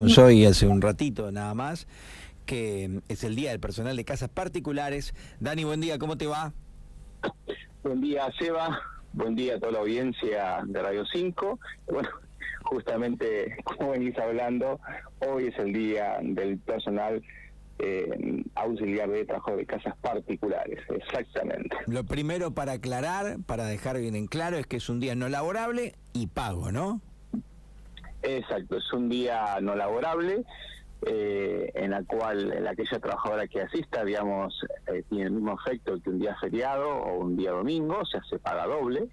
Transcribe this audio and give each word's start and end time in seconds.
Hoy 0.00 0.44
hace 0.44 0.68
un 0.68 0.80
ratito 0.80 1.32
nada 1.32 1.54
más, 1.54 1.88
que 2.46 3.00
es 3.08 3.24
el 3.24 3.34
Día 3.34 3.50
del 3.50 3.58
Personal 3.58 3.96
de 3.96 4.04
Casas 4.04 4.28
Particulares. 4.28 5.12
Dani, 5.40 5.64
buen 5.64 5.80
día, 5.80 5.98
¿cómo 5.98 6.16
te 6.16 6.28
va? 6.28 6.52
Buen 7.82 8.00
día, 8.00 8.30
Seba. 8.38 8.80
Buen 9.12 9.34
día 9.34 9.56
a 9.56 9.58
toda 9.58 9.72
la 9.72 9.78
audiencia 9.80 10.60
de 10.64 10.82
Radio 10.82 11.04
5. 11.04 11.58
Bueno, 11.90 12.08
justamente, 12.62 13.56
como 13.64 13.90
venís 13.90 14.16
hablando, 14.18 14.78
hoy 15.18 15.48
es 15.48 15.58
el 15.58 15.72
Día 15.72 16.18
del 16.22 16.58
Personal 16.58 17.20
eh, 17.80 18.44
auxiliar 18.54 19.10
de 19.10 19.24
trabajo 19.24 19.56
de 19.56 19.66
casas 19.66 19.96
particulares, 20.00 20.78
exactamente. 20.90 21.76
Lo 21.88 22.04
primero 22.04 22.52
para 22.52 22.74
aclarar, 22.74 23.38
para 23.46 23.64
dejar 23.64 23.98
bien 23.98 24.14
en 24.14 24.28
claro, 24.28 24.58
es 24.58 24.66
que 24.68 24.76
es 24.76 24.88
un 24.88 25.00
día 25.00 25.16
no 25.16 25.28
laborable 25.28 25.96
y 26.12 26.28
pago, 26.28 26.70
¿no? 26.70 27.00
Exacto, 28.22 28.76
es 28.76 28.92
un 28.92 29.08
día 29.08 29.58
no 29.60 29.76
laborable 29.76 30.44
eh, 31.06 31.70
en 31.74 31.92
la 31.92 32.02
cual 32.02 32.52
en 32.52 32.66
aquella 32.66 32.98
trabajadora 32.98 33.46
que 33.46 33.62
asista, 33.62 34.04
digamos, 34.04 34.66
eh, 34.88 35.04
tiene 35.08 35.26
el 35.26 35.30
mismo 35.30 35.54
efecto 35.54 36.00
que 36.02 36.10
un 36.10 36.18
día 36.18 36.36
feriado 36.40 36.88
o 36.88 37.18
un 37.18 37.36
día 37.36 37.52
domingo, 37.52 37.98
o 38.00 38.06
sea, 38.06 38.22
se 38.28 38.38
paga 38.38 38.66
doble. 38.66 39.08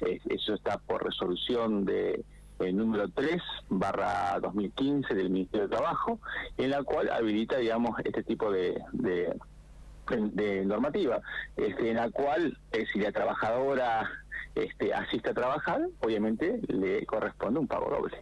eso 0.00 0.54
está 0.54 0.78
por 0.78 1.04
resolución 1.04 1.84
de 1.84 2.24
el 2.60 2.76
número 2.76 3.08
3 3.08 3.40
barra 3.68 4.38
2015 4.40 5.14
del 5.14 5.30
Ministerio 5.30 5.68
de 5.68 5.76
Trabajo, 5.76 6.18
en 6.56 6.70
la 6.70 6.82
cual 6.82 7.10
habilita, 7.10 7.58
digamos, 7.58 7.98
este 8.04 8.22
tipo 8.22 8.50
de, 8.50 8.80
de, 8.92 10.64
normativa, 10.64 11.20
este, 11.56 11.90
en 11.90 11.96
la 11.96 12.10
cual 12.10 12.58
eh, 12.72 12.86
si 12.92 12.98
la 12.98 13.12
trabajadora 13.12 14.10
este, 14.54 14.92
asiste 14.92 15.30
a 15.30 15.34
trabajar, 15.34 15.80
obviamente 16.00 16.60
le 16.68 17.04
corresponde 17.06 17.60
un 17.60 17.66
pago 17.66 17.90
doble. 17.90 18.16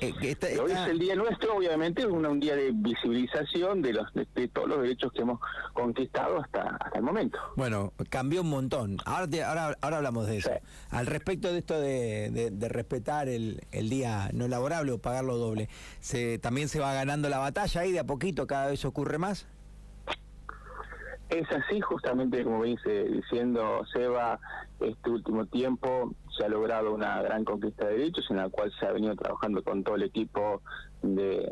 Eh, 0.00 0.12
Hoy 0.60 0.72
es 0.72 0.88
el 0.88 0.98
día 0.98 1.14
nuestro, 1.14 1.56
obviamente, 1.56 2.02
es 2.02 2.08
un, 2.08 2.40
día 2.40 2.56
de 2.56 2.70
visibilización 2.72 3.82
de, 3.82 3.92
los, 3.92 4.06
de, 4.14 4.48
todos 4.48 4.68
los 4.68 4.82
derechos 4.82 5.12
que 5.12 5.22
hemos 5.22 5.40
conquistado 5.72 6.40
hasta, 6.40 6.76
hasta 6.76 6.98
el 6.98 7.04
momento. 7.04 7.38
Bueno, 7.56 7.92
cambió 8.08 8.42
un 8.42 8.50
montón. 8.50 8.98
Ahora, 9.04 9.26
ahora, 9.48 9.76
ahora 9.80 9.96
hablamos 9.98 10.26
de 10.26 10.38
eso. 10.38 10.50
Al 10.90 11.06
respecto 11.06 11.52
de 11.52 11.58
esto 11.58 11.80
de, 11.80 12.50
de, 12.50 12.68
respetar 12.68 13.28
el, 13.28 13.60
el, 13.70 13.88
día 13.90 14.30
no 14.32 14.48
laborable 14.48 14.92
o 14.92 14.98
pagarlo 14.98 15.36
doble, 15.36 15.68
¿se, 16.00 16.38
¿también 16.38 16.68
se 16.68 16.80
va 16.80 16.94
ganando 16.94 17.28
la 17.28 17.38
batalla 17.38 17.80
ahí 17.82 17.92
de 17.92 18.00
a 18.00 18.04
poquito? 18.04 18.46
¿Cada 18.46 18.68
vez 18.68 18.84
ocurre 18.84 19.18
más? 19.18 19.46
Es 21.32 21.50
así, 21.50 21.80
justamente 21.80 22.44
como 22.44 22.62
dice 22.62 23.04
diciendo 23.04 23.82
Seba, 23.90 24.38
este 24.80 25.08
último 25.08 25.46
tiempo 25.46 26.14
se 26.36 26.44
ha 26.44 26.48
logrado 26.48 26.92
una 26.92 27.22
gran 27.22 27.44
conquista 27.44 27.86
de 27.86 27.96
derechos 27.96 28.26
en 28.30 28.36
la 28.36 28.50
cual 28.50 28.70
se 28.78 28.86
ha 28.86 28.92
venido 28.92 29.16
trabajando 29.16 29.62
con 29.62 29.82
todo 29.82 29.96
el 29.96 30.02
equipo 30.02 30.60
de, 31.02 31.50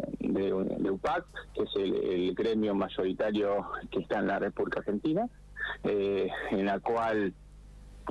UPAC, 0.91 1.25
que 1.55 1.63
es 1.63 1.71
el, 1.77 2.35
gremio 2.35 2.75
mayoritario 2.75 3.67
que 3.91 4.01
está 4.01 4.19
en 4.19 4.27
la 4.27 4.39
República 4.39 4.81
Argentina, 4.81 5.27
eh, 5.85 6.29
en 6.51 6.67
la 6.67 6.79
cual 6.81 7.33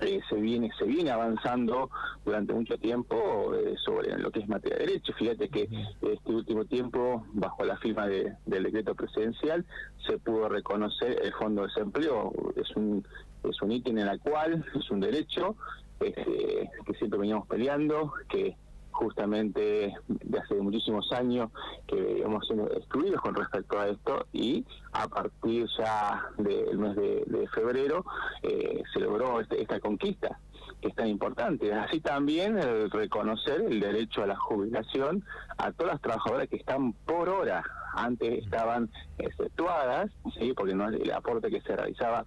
eh, 0.01 0.19
se 0.29 0.35
viene 0.35 0.69
se 0.77 0.85
viene 0.85 1.11
avanzando 1.11 1.89
durante 2.25 2.53
mucho 2.53 2.77
tiempo 2.77 3.53
eh, 3.55 3.75
sobre 3.83 4.17
lo 4.17 4.31
que 4.31 4.39
es 4.39 4.47
materia 4.47 4.77
de 4.77 4.85
derecho. 4.85 5.13
Fíjate 5.13 5.49
que 5.49 5.69
este 6.01 6.31
último 6.31 6.65
tiempo, 6.65 7.25
bajo 7.33 7.63
la 7.65 7.77
firma 7.77 8.07
del 8.07 8.63
decreto 8.63 8.95
presidencial, 8.95 9.65
se 10.05 10.17
pudo 10.19 10.49
reconocer 10.49 11.19
el 11.23 11.33
fondo 11.33 11.61
de 11.61 11.67
desempleo. 11.67 12.31
Es 12.55 12.75
un 12.75 13.05
es 13.43 13.61
un 13.61 13.71
ítem 13.71 13.97
en 13.97 14.07
el 14.07 14.19
cual 14.19 14.65
es 14.75 14.91
un 14.91 14.99
derecho 14.99 15.55
este, 15.99 16.69
que 16.85 16.93
siempre 16.95 17.19
veníamos 17.19 17.47
peleando, 17.47 18.13
que 18.29 18.55
justamente 18.99 19.93
de 20.07 20.39
hace 20.39 20.55
muchísimos 20.55 21.09
años 21.13 21.49
que 21.87 22.21
hemos 22.21 22.45
sido 22.45 22.69
excluidos 22.73 23.21
con 23.21 23.33
respecto 23.33 23.79
a 23.79 23.87
esto 23.87 24.27
y 24.33 24.65
a 24.91 25.07
partir 25.07 25.67
ya 25.77 26.25
del 26.37 26.77
mes 26.77 26.95
de, 26.97 27.47
febrero 27.53 28.05
eh, 28.43 28.83
se 28.93 28.99
logró 28.99 29.39
este, 29.39 29.61
esta 29.61 29.79
conquista 29.79 30.37
que 30.81 30.89
es 30.89 30.95
tan 30.95 31.07
importante. 31.07 31.73
Así 31.73 31.99
también 31.99 32.57
el 32.59 32.91
reconocer 32.91 33.61
el 33.61 33.79
derecho 33.79 34.23
a 34.23 34.27
la 34.27 34.35
jubilación 34.35 35.23
a 35.57 35.71
todas 35.71 35.93
las 35.93 36.01
trabajadoras 36.01 36.47
que 36.47 36.57
están 36.57 36.93
por 36.93 37.29
hora. 37.29 37.63
Antes 37.93 38.43
estaban 38.43 38.89
exceptuadas, 39.17 40.11
¿sí? 40.37 40.53
porque 40.53 40.75
no 40.75 40.87
el 40.89 41.11
aporte 41.11 41.49
que 41.49 41.61
se 41.61 41.75
realizaba 41.75 42.23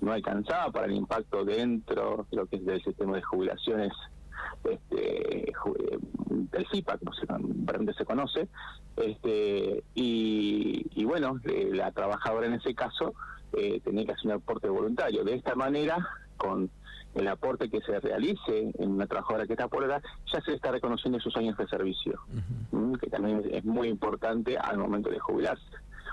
no 0.00 0.12
alcanzaba 0.12 0.70
para 0.70 0.86
el 0.86 0.92
impacto 0.92 1.44
dentro 1.44 2.26
de 2.30 2.36
lo 2.36 2.46
que 2.46 2.56
es 2.56 2.66
del 2.66 2.82
sistema 2.82 3.16
de 3.16 3.22
jubilaciones 3.22 3.92
este, 4.64 5.52
del 6.28 6.66
CIPA, 6.70 6.98
como 6.98 7.12
se, 7.12 7.26
se 7.94 8.04
conoce, 8.04 8.48
este, 8.96 9.84
y, 9.94 11.04
bueno, 11.04 11.40
eh, 11.44 11.70
la 11.72 11.92
trabajadora 11.92 12.46
en 12.46 12.54
ese 12.54 12.74
caso 12.74 13.14
eh, 13.52 13.80
tenía 13.84 14.04
que 14.04 14.12
hacer 14.12 14.26
un 14.26 14.32
aporte 14.32 14.68
voluntario. 14.68 15.24
De 15.24 15.34
esta 15.34 15.54
manera, 15.54 16.06
con 16.36 16.70
el 17.14 17.28
aporte 17.28 17.70
que 17.70 17.80
se 17.80 17.98
realice 18.00 18.72
en 18.78 18.90
una 18.90 19.06
trabajadora 19.06 19.46
que 19.46 19.54
está 19.54 19.68
por 19.68 19.84
edad, 19.84 20.02
ya 20.32 20.40
se 20.42 20.54
está 20.54 20.70
reconociendo 20.70 21.18
sus 21.20 21.36
años 21.36 21.56
de 21.56 21.66
servicio, 21.68 22.20
que 23.00 23.08
también 23.08 23.42
es 23.50 23.64
muy 23.64 23.88
importante 23.88 24.58
al 24.58 24.78
momento 24.78 25.10
de 25.10 25.18
jubilarse 25.18 25.64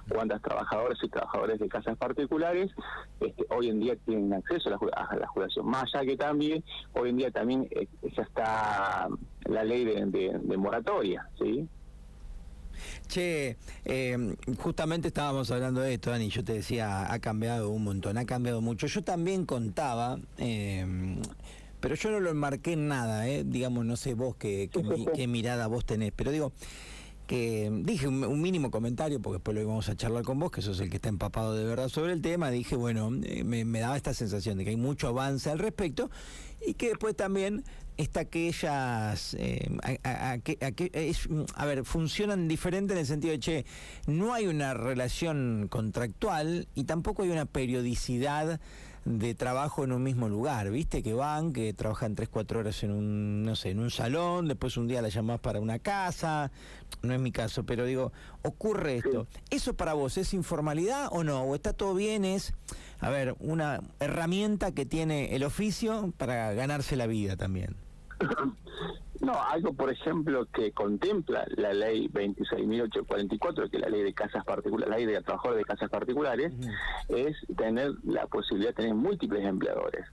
cuántas 0.09 0.41
trabajadoras 0.41 0.97
y 1.02 1.09
trabajadores 1.09 1.59
de 1.59 1.68
casas 1.68 1.97
particulares 1.97 2.72
este, 3.19 3.46
hoy 3.50 3.69
en 3.69 3.80
día 3.80 3.96
tienen 4.06 4.34
acceso 4.34 4.69
a 4.69 5.16
la, 5.16 5.28
jubilación. 5.28 5.66
Más 5.66 5.94
allá 5.94 6.06
que 6.06 6.18
también, 6.18 6.64
hoy 6.94 7.09
en 7.09 7.18
día 7.18 7.31
también 7.31 7.68
eh, 7.72 7.88
ya 8.16 8.24
está 8.24 9.08
la 9.46 9.63
ley 9.63 9.86
de, 9.86 10.58
moratoria, 10.58 11.28
¿sí? 11.40 11.68
Che, 13.08 13.56
eh, 13.86 14.36
justamente 14.59 15.09
estábamos 15.09 15.52
hablando 15.52 15.81
de 15.81 15.94
esto, 15.94 16.09
Dani, 16.09 16.30
yo 16.30 16.44
te 16.44 16.53
decía, 16.53 17.12
ha 17.12 17.19
cambiado 17.19 17.69
un 17.69 17.84
montón, 17.84 18.18
ha 18.18 18.25
cambiado 18.25 18.62
mucho. 18.62 18.88
Yo 18.88 19.03
también 19.03 19.46
contaba, 19.46 20.18
eh, 20.38 21.18
pero 21.80 21.96
yo 21.96 22.12
no 22.12 22.19
lo 22.19 22.30
enmarqué 22.30 22.74
en 22.74 22.88
nada, 22.88 23.28
eh, 23.28 23.44
digamos, 23.46 23.86
no 23.86 23.96
sé 23.97 24.13
vos 24.16 24.36
qué, 24.38 24.69
qué 25.13 25.28
mirada 25.28 25.68
vos 25.68 25.86
tenés, 25.86 26.13
pero 26.16 26.31
digo, 26.31 26.53
que 27.28 27.72
dije 27.84 28.07
un, 28.07 28.41
mínimo 28.41 28.72
comentario, 28.72 29.22
porque 29.22 29.38
después 29.38 29.56
lo 29.56 29.61
íbamos 29.61 29.89
a 29.89 29.95
charlar 29.95 30.23
con 30.23 30.39
vos, 30.39 30.51
que 30.51 30.61
sos 30.61 30.79
el 30.79 30.89
que 30.89 30.97
está 30.97 31.09
empapado 31.09 31.56
de 31.56 31.63
verdad 31.63 31.89
sobre 31.89 32.13
el 32.13 32.22
tema, 32.22 32.51
dije, 32.51 32.75
bueno, 32.75 33.09
eh, 33.23 33.44
me, 33.44 33.79
daba 33.79 33.95
esta 33.95 34.13
sensación 34.13 34.57
de 34.57 34.66
que 34.66 34.72
hay 34.72 34.78
mucho 34.78 35.07
avance 35.07 35.50
al 35.50 35.59
respecto 35.59 36.09
y 36.66 36.73
que 36.73 36.89
después 36.89 37.16
también 37.16 37.63
está 37.97 38.22
aquellas, 38.22 39.35
eh, 39.35 39.69
a, 40.03 40.38
a, 41.56 41.66
ver, 41.66 41.85
funcionan 41.85 42.47
diferente 42.47 42.94
en 42.94 43.00
el 43.00 43.06
sentido 43.06 43.31
de, 43.31 43.39
che, 43.39 43.66
no 44.07 44.33
hay 44.33 44.47
una 44.47 44.73
relación 44.73 45.67
contractual 45.69 46.67
y 46.75 46.85
tampoco 46.85 47.23
hay 47.23 47.29
una 47.29 47.45
periodicidad 47.45 48.59
de 49.06 49.36
trabajo 49.36 49.84
en 49.84 49.91
un 49.91 50.02
mismo 50.02 50.30
lugar, 50.30 50.69
¿viste? 50.69 51.03
Que 51.03 51.14
van, 51.14 51.52
que 51.52 51.74
trabajan 51.74 52.16
3, 52.16 52.30
4 52.30 52.59
horas 52.59 52.84
en 52.84 52.91
un, 52.91 53.44
no 53.44 53.56
sé, 53.56 53.72
en 53.72 53.80
un 53.80 53.91
salón, 53.91 54.47
después 54.47 54.78
un 54.78 54.88
día 54.88 55.02
la 55.02 55.09
llamás 55.09 55.40
para 55.40 55.59
una 55.59 55.80
casa, 55.80 56.52
no 57.02 57.13
es 57.13 57.19
mi 57.19 57.31
caso, 57.31 57.66
pero 57.66 57.86
digo, 57.86 58.13
ocurre 58.44 58.97
esto. 58.97 59.28
¿Eso 59.50 59.75
para 59.75 59.94
vos 59.94 60.18
es 60.18 60.34
informalidad 60.34 61.09
o 61.12 61.24
no? 61.24 61.44
¿O 61.44 61.56
está 61.56 61.74
todo 61.74 61.94
bien? 61.94 62.24
Es, 62.24 62.53
a 63.00 63.09
ver, 63.09 63.36
una 63.40 63.81
herramienta 64.00 64.72
que 64.72 64.86
tiene 64.86 65.36
el 65.36 65.44
oficio 65.44 66.13
para 66.18 66.53
ganarse 66.53 66.96
la 66.96 67.08
vida 67.08 67.36
también. 67.36 67.75
No, 69.24 69.41
algo, 69.41 69.74
por 69.74 69.90
ejemplo, 69.90 70.47
que 70.53 70.74
contempla 70.74 71.46
la 71.56 71.72
ley 71.74 72.09
26.844, 72.09 73.69
que 73.69 73.78
es 73.78 73.81
la 73.81 73.88
ley 73.88 74.03
de 74.03 74.13
casas 74.13 74.44
particulares, 74.44 74.90
la 74.90 74.97
ley 74.97 75.06
de 75.06 75.22
trabajadores 75.22 75.59
de 75.59 75.66
casas 75.66 75.90
particulares, 75.90 76.51
es 77.07 77.38
tener 77.56 77.91
la 78.03 78.28
posibilidad 78.28 78.72
de 78.72 78.75
tener 78.75 78.96
múltiples 78.96 79.46
empleadores. 79.46 80.06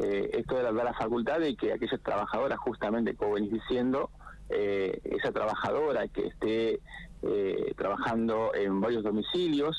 Eh, 0.00 0.30
esto 0.34 0.62
da 0.62 0.70
la 0.70 0.94
facultad 0.94 1.40
de 1.40 1.56
que 1.56 1.72
aquellas 1.72 2.00
trabajadoras, 2.00 2.60
justamente 2.60 3.16
como 3.16 3.34
venís 3.34 3.52
diciendo, 3.52 4.10
eh, 4.50 5.00
esa 5.04 5.32
trabajadora 5.32 6.06
que 6.06 6.28
esté 6.28 6.80
eh, 7.22 7.74
trabajando 7.76 8.54
en 8.54 8.80
varios 8.80 9.02
domicilios, 9.02 9.76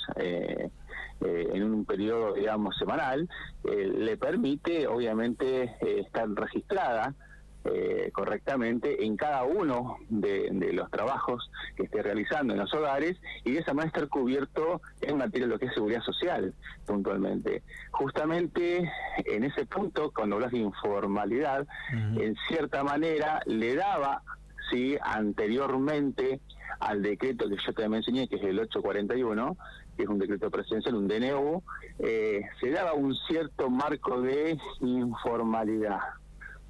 en 1.21 1.63
un 1.63 1.85
periodo, 1.85 2.33
digamos, 2.33 2.77
semanal, 2.77 3.29
le 3.63 4.17
permite, 4.17 4.87
obviamente, 4.87 5.75
estar 5.81 6.29
registrada 6.29 7.15
eh, 7.73 8.09
correctamente 8.13 9.05
en 9.05 9.15
cada 9.15 9.43
uno 9.43 9.97
de, 10.09 10.49
los 10.73 10.89
trabajos 10.91 11.49
que 11.75 11.83
esté 11.83 12.01
realizando 12.01 12.53
en 12.53 12.59
los 12.59 12.73
hogares 12.73 13.17
y 13.43 13.51
de 13.51 13.59
esa 13.59 13.73
manera 13.73 13.87
estar 13.87 14.07
cubierto 14.07 14.81
en 15.01 15.17
materia 15.17 15.47
de 15.47 15.53
lo 15.53 15.59
que 15.59 15.65
es 15.65 15.73
seguridad 15.73 16.01
social 16.01 16.53
puntualmente. 16.85 17.63
Justamente 17.91 18.89
en 19.25 19.43
ese 19.43 19.65
punto, 19.65 20.11
cuando 20.11 20.35
hablas 20.35 20.51
de 20.51 20.59
informalidad, 20.59 21.67
en 21.91 22.35
cierta 22.47 22.83
manera 22.83 23.41
le 23.45 23.75
daba 23.75 24.23
sí 24.69 24.97
anteriormente 25.01 26.39
al 26.79 27.01
decreto 27.01 27.49
que 27.49 27.57
yo 27.57 27.73
te 27.73 27.89
mencioné, 27.89 28.27
que 28.27 28.37
es 28.37 28.43
el 28.43 28.59
841, 28.59 29.57
que 29.97 30.03
es 30.03 30.09
un 30.09 30.19
decreto 30.19 30.49
presidencial, 30.49 30.95
un 30.95 31.07
DNU, 31.07 31.61
eh, 31.99 32.41
se 32.59 32.71
daba 32.71 32.93
un 32.93 33.15
cierto 33.27 33.69
marco 33.69 34.21
de 34.21 34.57
informalidad. 34.79 35.99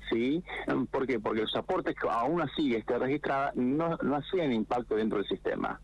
¿Sí? 0.10 0.44
¿Por 0.92 1.08
qué? 1.08 1.20
Porque 1.20 1.42
los 1.42 1.56
aportes 1.56 1.96
que 1.96 2.08
aún 2.10 2.42
así 2.42 2.76
esté 2.76 2.98
registrada 2.98 3.52
no, 3.56 3.98
no 4.02 4.16
hacían 4.16 4.52
impacto 4.52 4.96
dentro 4.96 5.20
del 5.20 5.28
sistema. 5.28 5.80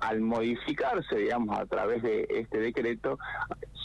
al 0.00 0.20
modificarse, 0.20 1.16
digamos, 1.16 1.58
a 1.58 1.66
través 1.66 2.02
de 2.02 2.26
este 2.30 2.58
decreto, 2.58 3.18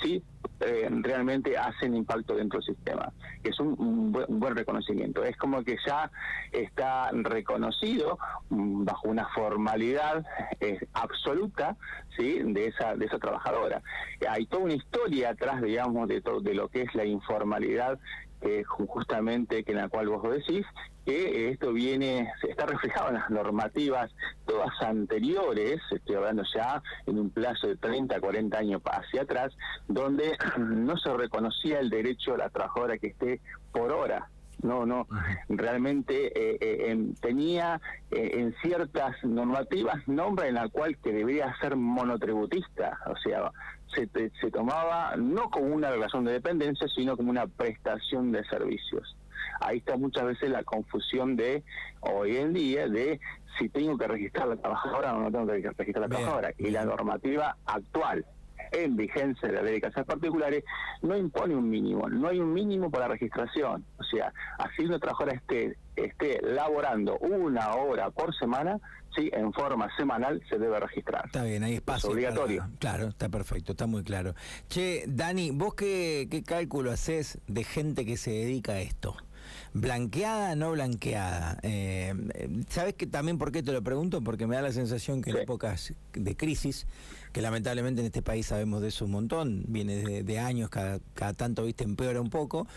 sí 0.02 0.24
eh, 0.62 0.90
realmente 0.90 1.58
hacen 1.58 1.96
impacto 1.96 2.36
dentro 2.36 2.60
del 2.60 2.76
sistema, 2.76 3.14
es 3.44 3.58
un, 3.62 4.12
buen, 4.12 4.56
reconocimiento. 4.56 5.24
Es 5.24 5.38
como 5.38 5.64
que 5.64 5.78
ya 5.88 6.12
está 6.52 7.12
reconocido 7.14 8.20
mm, 8.50 8.84
bajo 8.84 9.08
una 9.08 9.26
formalidad 9.30 10.26
eh, 10.60 10.78
absoluta 10.94 11.78
¿sí? 12.18 12.42
de 12.44 12.68
esa 12.68 12.96
de 12.98 13.06
esa 13.06 13.20
trabajadora. 13.20 13.82
Hay 14.30 14.48
toda 14.48 14.64
una 14.64 14.74
historia 14.74 15.30
atrás, 15.30 15.62
digamos, 15.62 16.10
de 16.10 16.20
todo 16.20 16.42
de 16.42 16.54
lo 16.54 16.68
que 16.68 16.82
es 16.82 16.94
la 16.94 17.06
informalidad 17.06 17.98
que 18.42 18.64
justamente 18.64 19.64
que 19.64 19.72
en 19.72 19.78
la 19.78 19.90
cual 19.90 20.10
vos 20.10 20.24
decís, 20.24 20.66
que 21.06 21.50
esto 21.50 21.74
viene, 21.74 22.32
está 22.48 22.66
reflejado 22.66 23.10
en 23.10 23.16
las 23.16 23.30
normativas 23.30 24.12
todas 24.46 24.70
anteriores, 24.82 25.82
estoy 25.92 26.16
hablando 26.16 26.44
ya 26.54 26.82
en 27.06 27.20
un 27.20 27.30
plazo 27.30 27.68
de 27.68 27.78
30, 27.78 28.20
40 28.20 28.58
años 28.58 28.82
hacia 28.86 29.24
atrás, 29.24 29.56
donde 29.88 30.38
no 30.58 30.98
se 30.98 31.14
reconocía 31.14 31.80
el 31.80 31.90
derecho 31.90 32.36
a 32.36 32.38
la 32.38 32.50
trabajadora 32.50 32.98
que 32.98 33.08
esté 33.08 33.42
por 33.72 33.92
hora. 33.92 34.29
No, 34.62 34.86
no, 34.86 35.08
realmente 35.48 36.28
eh, 36.28 36.58
eh, 36.62 36.98
tenía 37.22 37.80
eh, 38.12 38.32
en 38.34 38.54
ciertas 38.62 39.16
normativas 39.24 40.06
nombre 40.08 40.50
en 40.50 40.56
la 40.56 40.68
cual 40.68 40.98
que 40.98 41.14
debería 41.14 41.56
ser 41.62 41.78
monotributista, 41.78 43.00
o 43.06 43.16
sea, 43.18 43.52
se, 43.96 44.10
se 44.42 44.52
tomaba 44.52 45.16
no 45.16 45.50
como 45.50 45.74
una 45.74 45.90
relación 45.92 46.26
de 46.26 46.34
dependencia, 46.34 46.88
sino 46.90 47.16
como 47.16 47.30
una 47.30 47.48
prestación 47.48 48.32
de 48.34 48.44
servicios. 48.46 49.16
Ahí 49.62 49.78
está 49.78 49.98
muchas 49.98 50.26
veces 50.26 50.50
la 50.50 50.64
confusión 50.64 51.36
de 51.36 51.64
hoy 52.02 52.38
en 52.38 52.54
día 52.54 52.88
de 52.88 53.20
si 53.58 53.70
tengo 53.70 53.98
que 53.98 54.08
registrar 54.08 54.48
a 54.48 54.56
la 54.56 54.58
trabajadora 54.58 55.16
o 55.16 55.22
no 55.22 55.32
tengo 55.32 55.48
que 55.48 55.72
registrar 55.78 56.10
la 56.10 56.10
trabajadora. 56.10 56.54
Y 56.58 56.70
la 56.70 56.86
normativa 56.86 57.58
actual 57.66 58.26
en 58.72 58.96
vigencia 58.96 59.48
de 59.48 59.56
la 59.56 59.62
ley 59.62 59.74
de 59.76 59.82
casas 59.82 60.06
particulares 60.06 60.64
no 61.02 61.16
impone 61.18 61.56
un 61.56 61.70
mínimo, 61.70 62.08
no 62.10 62.28
hay 62.28 62.40
un 62.40 62.54
mínimo 62.54 62.90
para 62.90 63.08
la 63.08 63.14
registración. 63.14 63.86
O 63.98 64.04
sea, 64.04 64.34
así 64.58 64.84
una 64.84 65.00
trabajadora 65.00 65.36
esté, 65.36 65.78
esté 65.96 66.40
laborando 66.42 67.18
una 67.20 67.74
hora 67.74 68.10
por 68.12 68.36
semana, 68.36 68.80
sí, 69.16 69.30
en 69.34 69.52
forma 69.54 69.88
semanal 69.98 70.42
se 70.50 70.58
debe 70.58 70.80
registrar. 70.80 71.26
Está 71.26 71.44
bien, 71.44 71.64
hay 71.64 71.76
espacio. 71.76 72.10
Es 72.10 72.14
obligatorio. 72.14 72.68
claro, 72.80 73.08
está 73.08 73.30
perfecto, 73.30 73.74
está 73.74 73.88
muy 73.88 74.04
claro. 74.04 74.34
Che, 74.68 75.06
Dani, 75.08 75.52
¿vos 75.52 75.74
qué, 75.76 76.28
qué 76.30 76.44
cálculo 76.44 76.92
haces 76.92 77.40
de 77.48 77.64
gente 77.64 78.06
que 78.06 78.18
se 78.18 78.32
dedica 78.32 78.74
a 78.74 78.82
esto? 78.82 79.16
Blanqueada, 79.74 80.56
no 80.56 80.72
blanqueada. 80.72 81.60
Eh, 81.64 82.14
¿Sabes 82.70 82.96
que 82.96 83.08
también 83.08 83.38
por 83.38 83.52
qué 83.52 83.64
te 83.64 83.72
lo 83.72 83.82
pregunto? 83.84 84.22
Porque 84.22 84.48
me 84.48 84.56
da 84.56 84.62
la 84.62 84.72
sensación 84.72 85.22
que 85.22 85.32
en 85.32 85.38
épocas 85.38 85.94
de 86.14 86.36
crisis, 86.36 86.88
que 87.32 87.42
lamentablemente 87.42 88.02
en 88.02 88.08
este 88.08 88.22
país 88.22 88.48
sabemos 88.48 88.82
de 88.82 88.90
eso 88.90 89.06
un 89.06 89.12
montón, 89.12 89.64
viene 89.68 90.24
de, 90.24 90.40
años, 90.40 90.70
cada, 90.70 91.00
cada, 91.14 91.34
tanto, 91.34 91.64
viste, 91.64 91.84
empeora 91.84 92.22
un 92.22 92.30
poco, 92.30 92.68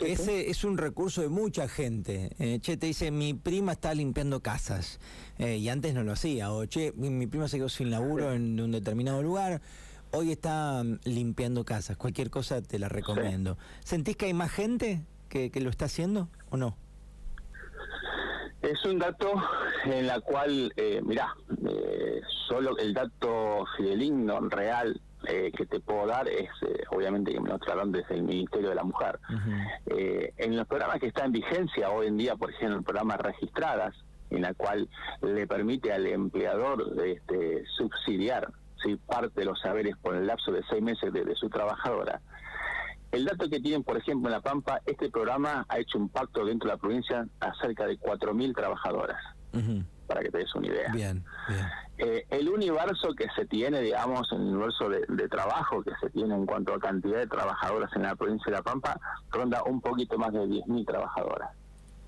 ese 0.00 0.50
es 0.50 0.64
un 0.64 0.78
recurso 0.78 1.22
de 1.22 1.28
mucha 1.28 1.68
gente. 1.68 2.30
Eh, 2.38 2.58
che, 2.60 2.76
te 2.76 2.86
dice, 2.86 3.10
mi 3.10 3.34
prima 3.34 3.72
está 3.72 3.94
limpiando 3.94 4.40
casas, 4.40 4.98
eh, 5.38 5.56
y 5.56 5.68
antes 5.68 5.94
no 5.94 6.02
lo 6.02 6.12
hacía, 6.12 6.52
o 6.52 6.64
che, 6.66 6.92
mi, 6.96 7.26
prima 7.26 7.48
se 7.48 7.58
quedó 7.58 7.68
sin 7.68 7.90
laburo 7.90 8.32
en 8.32 8.60
un 8.60 8.72
determinado 8.72 9.22
lugar, 9.22 9.60
hoy 10.12 10.32
está 10.32 10.82
mm, 10.82 11.00
limpiando 11.04 11.64
casas, 11.64 11.96
cualquier 11.96 12.30
cosa 12.30 12.62
te 12.62 12.78
la 12.78 12.88
recomiendo. 12.88 13.58
¿Sentís 13.84 14.16
que 14.16 14.26
hay 14.26 14.34
más 14.34 14.50
gente? 14.50 15.04
Que, 15.30 15.50
lo 15.60 15.70
está 15.70 15.86
haciendo 15.86 16.28
o 16.50 16.58
no? 16.58 16.76
Es 18.60 18.84
un 18.84 18.98
dato 18.98 19.32
en 19.86 20.06
la 20.06 20.20
cual, 20.20 20.70
eh, 20.76 21.00
mirá, 21.02 21.34
eh, 21.66 22.20
solo 22.46 22.76
el 22.76 22.92
dato 22.92 23.64
fideligno, 23.76 24.38
real, 24.50 25.00
eh, 25.28 25.50
que 25.56 25.64
te 25.64 25.80
puedo 25.80 26.06
dar 26.06 26.28
es, 26.28 26.50
eh, 26.66 26.82
obviamente, 26.90 27.32
que 27.32 27.40
me 27.40 27.48
lo 27.48 27.58
trajeron 27.58 27.92
desde 27.92 28.16
el 28.16 28.24
Ministerio 28.24 28.70
de 28.70 28.74
la 28.74 28.84
Mujer. 28.84 29.18
en 29.86 30.56
los 30.56 30.66
programas 30.66 30.98
que 30.98 31.06
están 31.06 31.26
en 31.26 31.32
vigencia 31.32 31.90
hoy 31.90 32.08
en 32.08 32.16
día, 32.16 32.36
por 32.36 32.50
ejemplo, 32.50 32.78
el 32.78 32.84
programa 32.84 33.16
Registradas, 33.16 33.94
en 34.30 34.42
la 34.42 34.54
cual 34.54 34.88
le 35.22 35.46
permite 35.46 35.92
al 35.92 36.06
empleador 36.06 36.94
este, 37.04 37.64
subsidiar 37.76 38.52
si 38.82 38.96
parte 38.96 39.40
de 39.40 39.46
los 39.46 39.60
saberes 39.60 39.94
por 40.00 40.14
el 40.14 40.26
lapso 40.26 40.52
de 40.52 40.62
seis 40.70 40.82
meses 40.82 41.12
de 41.12 41.34
su 41.34 41.50
trabajadora, 41.50 42.20
el 43.12 43.24
dato 43.24 43.48
que 43.48 43.60
tienen, 43.60 43.82
por 43.82 43.96
ejemplo, 43.96 44.28
en 44.28 44.32
La 44.32 44.40
Pampa, 44.40 44.80
este 44.86 45.10
programa 45.10 45.66
ha 45.68 45.78
hecho 45.78 45.98
un 45.98 46.08
pacto 46.08 46.44
dentro 46.44 46.68
de 46.68 46.74
la 46.74 46.80
provincia 46.80 47.26
a 47.40 47.54
cerca 47.60 47.86
de 47.86 47.98
4.000 47.98 48.54
trabajadoras, 48.54 49.18
para 50.06 50.20
que 50.20 50.30
te 50.30 50.38
des 50.38 50.54
una 50.54 50.66
idea. 50.68 50.92
Bien, 50.92 51.24
bien. 51.48 51.66
Eh, 51.98 52.26
el 52.30 52.48
universo 52.48 53.14
que 53.14 53.26
se 53.36 53.46
tiene, 53.46 53.80
digamos, 53.80 54.30
el 54.32 54.40
universo 54.40 54.88
de, 54.88 55.04
de, 55.08 55.28
trabajo 55.28 55.82
que 55.82 55.92
se 56.00 56.08
tiene 56.10 56.34
en 56.34 56.46
cuanto 56.46 56.74
a 56.74 56.80
cantidad 56.80 57.18
de 57.18 57.26
trabajadoras 57.26 57.90
en 57.94 58.02
la 58.02 58.16
provincia 58.16 58.46
de 58.46 58.52
La 58.52 58.62
Pampa, 58.62 58.98
ronda 59.30 59.62
un 59.64 59.80
poquito 59.80 60.16
más 60.16 60.32
de 60.32 60.46
10.000 60.46 60.86
trabajadoras 60.86 61.50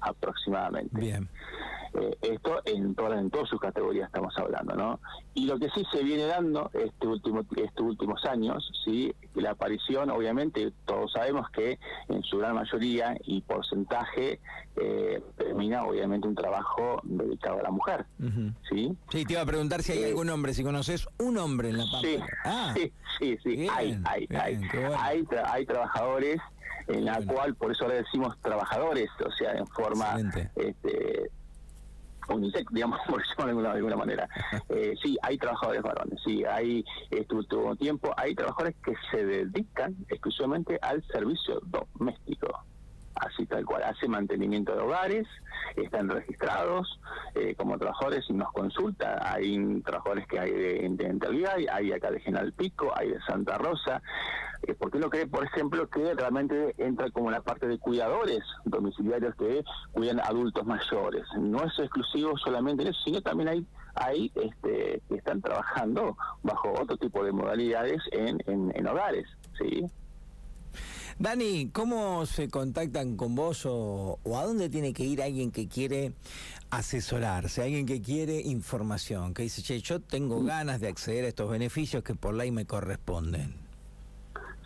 aproximadamente. 0.03 0.99
Bien. 0.99 1.29
Eh, 1.95 2.17
esto 2.23 2.63
en 2.65 2.95
todas 2.95 3.21
en 3.21 3.31
todas 3.31 3.51
sus 3.51 3.61
categorías 3.61 4.07
estamos 4.07 4.33
hablando, 4.39 4.75
¿no? 4.75 5.01
Y 5.35 5.45
lo 5.45 5.59
que 5.59 5.69
sí 5.71 5.85
se 5.93 6.03
viene 6.03 6.25
dando 6.25 6.71
este 6.73 7.07
último 7.07 7.45
estos 7.55 7.85
últimos 7.87 8.25
años, 8.25 8.67
sí, 8.83 9.15
la 9.35 9.51
aparición, 9.51 10.09
obviamente, 10.09 10.73
todos 10.87 11.13
sabemos 11.13 11.51
que 11.51 11.79
en 12.09 12.23
su 12.23 12.39
gran 12.39 12.55
mayoría 12.55 13.15
y 13.25 13.43
porcentaje 13.43 14.41
eh, 14.77 15.23
termina 15.37 15.85
obviamente 15.85 16.27
un 16.27 16.35
trabajo 16.35 16.99
dedicado 17.03 17.59
a 17.61 17.63
la 17.65 17.71
mujer, 17.71 18.07
¿sí? 18.71 18.97
Sí, 19.11 19.27
te 19.27 19.35
iba 19.35 19.43
a 19.43 19.47
preguntar 19.47 19.83
si 19.83 19.93
hay 19.93 20.03
eh, 20.03 20.09
algún 20.09 20.31
hombre, 20.31 20.55
si 20.55 20.65
conoces 20.65 21.07
un 21.19 21.37
hombre 21.37 21.69
en 21.69 21.77
la 21.77 21.85
Pampa. 21.85 22.09
Sí, 22.09 22.19
ah, 22.47 22.75
sí, 22.75 22.93
sí, 23.19 23.39
sí, 23.43 23.69
hay, 23.71 24.01
hay, 24.07 24.27
hay, 24.31 24.61
hay, 24.99 25.27
hay 25.45 25.67
trabajadores 25.67 26.41
en 26.89 27.05
la 27.05 27.21
cual, 27.25 27.55
por 27.55 27.73
eso 27.73 27.87
le 27.89 27.97
decimos 27.97 28.39
trabajadores, 28.41 29.09
o 29.25 29.31
sea, 29.33 29.53
en 29.53 29.67
forma 29.67 30.17
este, 30.57 31.31
unisex, 32.29 32.73
digamos, 32.73 32.99
por 33.09 33.21
decirlo 33.21 33.63
de 33.63 33.69
alguna, 33.69 33.97
manera. 33.97 34.29
Eh, 34.69 34.95
sí, 35.03 35.19
hay 35.23 35.37
trabajadores 35.37 35.83
varones, 35.83 36.19
sí, 36.25 36.45
hay 36.45 36.85
último 37.31 37.77
tiempo, 37.77 38.13
hay 38.17 38.35
trabajadores 38.35 38.75
que 38.83 38.95
se 39.11 39.25
dedican 39.25 39.95
exclusivamente 40.09 40.79
al 40.81 41.05
servicio 41.09 41.61
doméstico 41.67 42.65
así 43.27 43.47
tal 43.47 43.65
cual, 43.65 43.83
hace 43.85 44.09
mantenimiento 44.09 44.75
de 44.75 44.83
hogares, 44.83 45.27
están 45.77 46.09
registrados 46.09 47.01
eh, 47.35 47.55
como 47.57 47.79
trabajadores 47.79 48.25
y 48.29 48.33
nos 48.33 48.53
consulta, 48.53 49.19
hay 49.33 49.81
trabajadores 49.83 50.27
que 50.27 50.39
hay 50.39 50.51
de 50.51 50.85
Intendente 50.85 51.29
hay 51.71 51.93
acá 51.93 52.11
de 52.11 52.21
General 52.21 52.53
Pico, 52.53 52.93
hay 52.95 53.11
de 53.11 53.21
Santa 53.23 53.59
Rosa, 53.59 54.03
eh, 54.67 54.75
¿por 54.75 54.91
qué 54.91 54.99
no 54.99 55.11
cree, 55.11 55.27
por 55.27 55.45
ejemplo, 55.45 55.89
que 55.89 56.15
realmente 56.15 56.75
entra 56.79 57.11
como 57.11 57.31
la 57.31 57.41
parte 57.43 57.67
de 57.67 57.79
cuidadores 57.79 58.41
domiciliarios 58.65 59.35
que 59.37 59.65
cuidan 59.93 60.21
adultos 60.21 60.65
mayores? 60.67 61.25
No 61.39 61.65
es 61.65 61.79
exclusivo 61.79 62.37
solamente 62.39 62.83
en 62.83 62.91
eso, 62.91 63.01
sino 63.05 63.21
también 63.23 63.49
hay 63.49 63.67
hay 63.95 64.33
este, 64.35 65.03
que 65.07 65.15
están 65.17 65.43
trabajando 65.43 66.17
bajo 66.43 66.73
otro 66.73 66.97
tipo 66.97 67.23
de 67.25 67.33
modalidades 67.33 68.01
en, 68.13 68.39
en, 68.47 68.73
en 68.75 68.87
hogares, 68.87 69.27
¿sí? 69.59 69.85
Dani, 71.23 71.71
¿cómo 71.71 72.27
se 72.27 72.49
contactan 72.49 73.17
con 73.17 73.37
vos 73.37 73.65
o, 73.65 74.19
a 74.25 74.45
dónde 74.45 74.69
tiene 74.69 74.93
que 74.93 75.05
ir 75.05 75.23
alguien 75.23 75.53
que 75.53 75.69
quiere 75.69 76.15
asesorarse, 76.71 77.63
alguien 77.63 77.87
que 77.87 78.03
quiere 78.03 78.41
información, 78.41 79.33
que 79.33 79.45
dice, 79.45 79.63
che, 79.63 79.79
yo 79.79 80.01
tengo 80.01 80.43
ganas 80.43 80.81
de 80.81 80.89
acceder 80.89 81.25
a 81.25 81.29
estos 81.29 81.49
beneficios 81.49 82.03
que 82.03 82.17
por 82.17 82.35
ley 82.35 82.51
me 82.51 82.67
corresponden? 82.67 83.55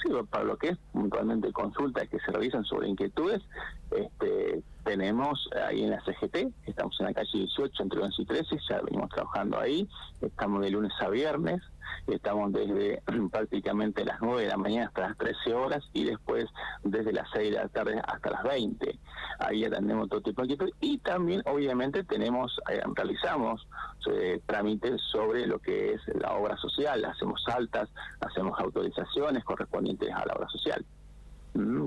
Sí, 0.02 0.08
para 0.30 0.44
lo 0.44 0.56
que 0.56 0.68
es 0.68 0.78
puntualmente 0.92 1.52
consultas 1.52 2.08
que 2.08 2.18
se 2.20 2.32
realizan 2.32 2.64
sobre 2.64 2.88
inquietudes, 2.88 3.42
este, 3.90 4.62
tenemos 4.82 5.50
ahí 5.68 5.82
en 5.82 5.90
la 5.90 6.02
CGT, 6.06 6.54
estamos 6.66 6.98
en 7.00 7.06
la 7.06 7.12
calle 7.12 7.30
18, 7.34 7.82
entre 7.82 8.00
11 8.00 8.22
y 8.22 8.24
13, 8.24 8.56
ya 8.70 8.80
venimos 8.80 9.10
trabajando 9.10 9.60
ahí, 9.60 9.86
estamos 10.22 10.62
de 10.62 10.70
lunes 10.70 10.92
a 11.00 11.10
viernes, 11.10 11.60
estamos 12.06 12.52
desde 12.52 13.02
prácticamente 13.30 14.04
las 14.04 14.20
9 14.20 14.42
de 14.42 14.48
la 14.48 14.56
mañana 14.56 14.86
hasta 14.86 15.08
las 15.08 15.16
13 15.18 15.54
horas 15.54 15.84
y 15.92 16.04
después 16.04 16.46
desde 16.82 17.12
las 17.12 17.28
6 17.32 17.50
de 17.50 17.56
la 17.56 17.68
tarde 17.68 18.00
hasta 18.06 18.30
las 18.30 18.42
20. 18.42 18.98
Ahí 19.38 19.64
atendemos 19.64 20.08
todo 20.08 20.20
tipo 20.20 20.42
de 20.42 20.46
inquietudes 20.46 20.74
y 20.80 20.98
también 20.98 21.42
obviamente 21.46 22.04
tenemos, 22.04 22.58
eh, 22.70 22.82
realizamos 22.94 23.66
eh, 24.10 24.40
trámites 24.46 25.00
sobre 25.10 25.46
lo 25.46 25.58
que 25.58 25.94
es 25.94 26.00
la 26.14 26.32
obra 26.32 26.56
social, 26.56 27.04
hacemos 27.04 27.42
altas, 27.48 27.88
hacemos 28.20 28.58
autorizaciones 28.58 29.44
correspondientes 29.44 30.10
a 30.12 30.24
la 30.26 30.34
obra 30.34 30.48
social 30.48 30.84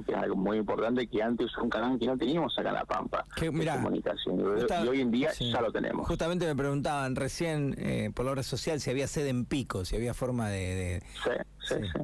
que 0.05 0.11
es 0.11 0.17
algo 0.17 0.35
muy 0.35 0.57
importante 0.57 1.07
que 1.07 1.21
antes 1.21 1.55
un 1.57 1.69
canal 1.69 1.97
que 1.99 2.05
no 2.05 2.17
teníamos 2.17 2.57
acá 2.57 2.69
en 2.69 2.75
La 2.75 2.85
Pampa 2.85 3.25
que, 3.35 3.49
de 3.49 3.71
comunicación 3.71 4.39
y 4.39 4.87
hoy 4.87 5.01
en 5.01 5.11
día 5.11 5.31
ya 5.33 5.61
lo 5.61 5.71
tenemos. 5.71 6.07
Justamente 6.07 6.45
me 6.45 6.55
preguntaban 6.55 7.15
recién 7.15 7.75
eh, 7.77 8.11
por 8.13 8.25
la 8.25 8.31
obra 8.31 8.43
social 8.43 8.79
si 8.79 8.89
había 8.89 9.07
sede 9.07 9.29
en 9.29 9.45
Pico, 9.45 9.85
si 9.85 9.95
había 9.95 10.13
forma 10.13 10.49
de... 10.49 11.01
Sí, 11.23 11.31
sí, 11.67 11.75
sí. 11.93 12.03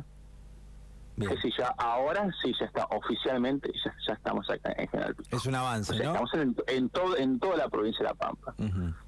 Sí, 1.17 1.27
sí, 1.43 1.49
ya 1.57 1.73
ahora 1.77 2.29
sí, 2.41 2.53
ya 2.59 2.65
está 2.65 2.85
oficialmente, 2.87 3.71
ya, 3.85 3.95
ya 4.05 4.13
estamos 4.13 4.49
acá 4.49 4.73
en 4.77 4.87
General 4.89 5.15
Pico. 5.15 5.37
Es 5.37 5.45
un 5.45 5.55
avance, 5.55 5.93
O 5.93 5.95
sea, 5.95 6.05
¿no? 6.07 6.11
Estamos 6.11 6.33
en, 6.33 6.55
en, 6.67 6.89
todo, 6.89 7.17
en 7.17 7.39
toda 7.39 7.55
la 7.55 7.69
provincia 7.69 7.99
de 7.99 8.09
La 8.09 8.15
Pampa. 8.15 8.53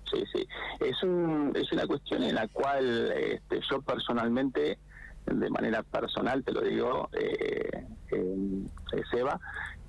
Sí, 0.09 0.23
sí. 0.31 0.47
Es, 0.79 1.03
un, 1.03 1.51
es 1.53 1.69
una 1.73 1.85
cuestión 1.85 2.23
en 2.23 2.35
la 2.35 2.47
cual 2.47 3.11
este, 3.11 3.59
yo 3.69 3.81
personalmente, 3.81 4.79
de 5.31 5.49
manera 5.49 5.83
personal, 5.83 6.43
te 6.43 6.51
lo 6.51 6.61
digo, 6.61 7.09
eh, 7.13 7.85
eh, 8.11 9.03
Seba, 9.11 9.39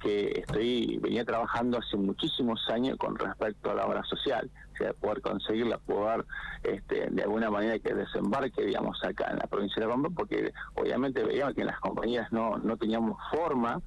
que 0.01 0.41
estoy 0.41 0.99
venía 1.01 1.25
trabajando 1.25 1.79
hace 1.79 1.97
muchísimos 1.97 2.69
años 2.69 2.97
con 2.99 3.17
respecto 3.17 3.71
a 3.71 3.75
la 3.75 3.87
obra 3.87 4.03
social, 4.05 4.51
o 4.75 4.77
sea, 4.77 4.93
poder 4.93 5.21
conseguirla, 5.21 5.79
poder 5.79 6.25
este, 6.63 7.09
de 7.11 7.23
alguna 7.23 7.51
manera 7.51 7.79
que 7.79 7.95
desembarque, 7.95 8.65
digamos, 8.65 9.03
acá 9.05 9.29
en 9.31 9.39
la 9.39 9.47
provincia 9.47 9.83
de 9.83 9.89
Pampa, 9.89 10.11
porque 10.15 10.53
obviamente 10.75 11.23
veíamos 11.25 11.55
que 11.55 11.63
en 11.63 11.69
las 11.69 11.81
compañías 11.81 12.31
no, 12.33 12.59
no 12.59 12.77
teníamos 12.77 13.19
forma 13.31 13.81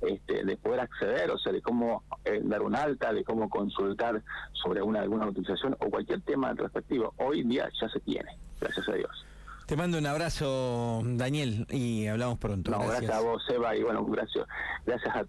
este, 0.00 0.44
de 0.44 0.56
poder 0.56 0.80
acceder, 0.80 1.30
o 1.30 1.38
sea, 1.38 1.52
de 1.52 1.60
cómo 1.60 2.04
eh, 2.24 2.40
dar 2.44 2.62
un 2.62 2.76
alta, 2.76 3.12
de 3.12 3.24
cómo 3.24 3.48
consultar 3.48 4.22
sobre 4.52 4.82
una 4.82 5.00
alguna 5.00 5.26
utilización 5.26 5.76
o 5.80 5.90
cualquier 5.90 6.20
tema 6.22 6.52
respectivo. 6.52 7.14
Hoy 7.18 7.40
en 7.40 7.48
día 7.48 7.68
ya 7.80 7.88
se 7.88 8.00
tiene, 8.00 8.38
gracias 8.60 8.88
a 8.88 8.92
Dios. 8.92 9.26
Te 9.68 9.76
mando 9.76 9.98
un 9.98 10.06
abrazo, 10.06 11.02
Daniel, 11.04 11.66
y 11.68 12.06
hablamos 12.06 12.38
pronto. 12.38 12.70
No, 12.70 12.88
gracias, 12.88 13.10
a 13.10 13.20
vos, 13.20 13.42
Eva, 13.50 13.76
y 13.76 13.82
bueno, 13.82 14.02
gracias, 14.06 14.46
gracias 14.86 15.14
a 15.14 15.24
todos. 15.24 15.28